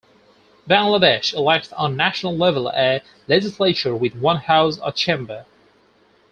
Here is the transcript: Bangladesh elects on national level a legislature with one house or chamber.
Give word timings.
Bangladesh 0.67 1.31
elects 1.31 1.71
on 1.73 1.95
national 1.95 2.35
level 2.35 2.67
a 2.71 3.03
legislature 3.27 3.95
with 3.95 4.15
one 4.15 4.37
house 4.37 4.79
or 4.79 4.91
chamber. 4.91 5.45